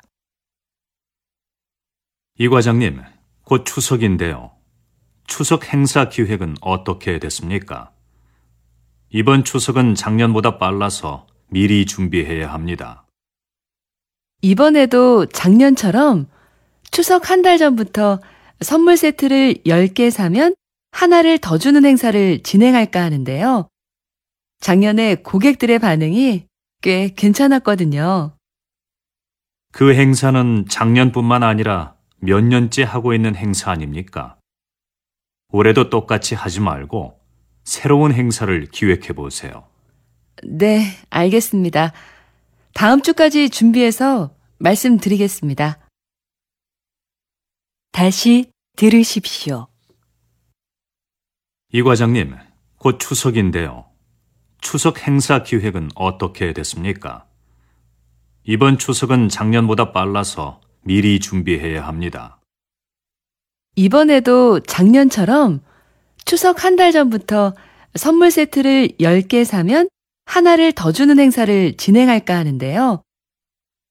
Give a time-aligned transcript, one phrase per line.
[2.38, 3.02] 이 과장님,
[3.44, 4.52] 곧 추석인데요.
[5.26, 7.92] 추석 행사 기획은 어떻게 됐습니까?
[9.11, 13.05] 이번 추석은 작년보다 빨라서 미리 준비해야 합니다.
[14.41, 16.27] 이번에도 작년처럼
[16.91, 18.19] 추석 한 달 전부터
[18.61, 20.55] 선물 세트를 10개 사면
[20.91, 23.67] 하나를 더 주는 행사를 진행할까 하는데요.
[24.59, 26.45] 작년에 고객들의 반응이
[26.81, 28.35] 꽤 괜찮았거든요.
[29.73, 34.37] 그 행사는 작년뿐만 아니라 몇 년째 하고 있는 행사 아닙니까?
[35.49, 37.19] 올해도 똑같이 하지 말고
[37.63, 39.67] 새로운 행사를 기획해 보세요.
[40.43, 41.93] 네, 알겠습니다.
[42.73, 45.79] 다음 주까지 준비해서 말씀드리겠습니다.
[47.91, 49.67] 다시 들으십시오.
[51.73, 52.35] 이 과장님,
[52.77, 53.85] 곧 추석인데요.
[54.61, 57.25] 추석 행사 기획은 어떻게 됐습니까?
[58.43, 62.39] 이번 추석은 작년보다 빨라서 미리 준비해야 합니다.
[63.75, 65.61] 이번에도 작년처럼
[66.25, 67.53] 추석 한 달 전부터
[67.95, 69.89] 선물 세트를 10개 사면
[70.25, 73.01] 하나를 더 주는 행사를 진행할까 하는데요.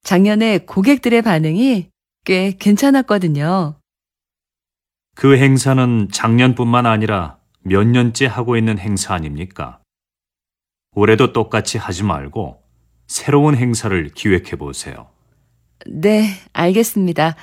[0.03, 1.89] 작년에 고객들의 반응이
[2.25, 3.77] 꽤 괜찮았거든요.
[5.17, 9.81] 그 행사는 작년뿐만 아니라 몇 년째 하고 있는 행사 아닙니까?
[10.95, 12.62] 올해도 똑같이 하지 말고
[13.06, 15.11] 새로운 행사를 기획해 보세요.
[15.86, 17.36] 네, 알겠습니다.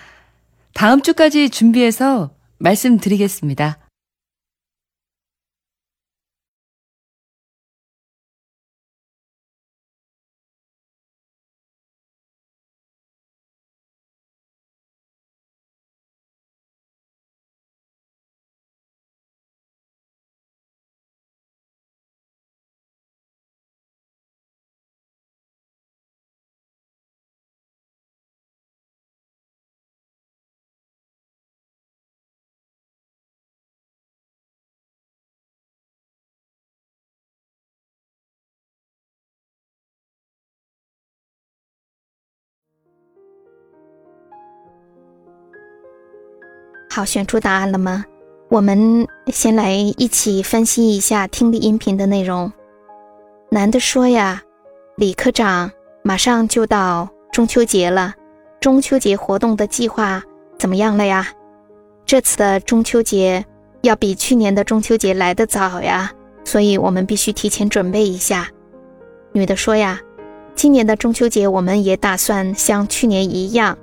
[0.74, 3.78] 다음 주까지 준비해서 말씀드리겠습니다.
[46.98, 48.06] “好，选出答案了吗？
[48.50, 52.52] 我们先来一起分析一下听力音频的内容。
[53.52, 54.42] 男的说呀
[54.98, 55.70] ：“李科长，
[56.02, 58.16] 马上就到中秋节了，
[58.60, 60.24] 中秋节活动的计划
[60.58, 61.28] 怎么样了呀？
[62.04, 63.46] 这次的中秋节
[63.84, 66.12] 要比去年的中秋节来得早呀，
[66.44, 68.50] 所以我们必须提前准备一下。”
[69.34, 70.02] 女的说呀。
[70.56, 73.78] 今年的中秋节，我们也打算像去年一样，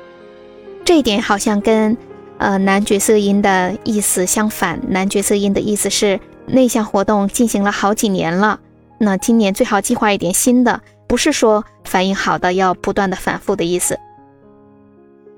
[0.84, 1.96] 这一点好像跟
[2.44, 4.80] 呃男角色音的意思相反。
[4.88, 8.60] 男角色音的意思是那项活动进行了好几年了，
[8.98, 13.98] 那今年最好计划一点新的，不是说反应好的要不断的反复的意思。